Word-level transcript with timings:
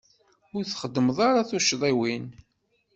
Ur 0.55 0.63
txeddmeḍ 0.65 1.17
ara 1.29 1.49
tuccḍiwin. 1.49 2.25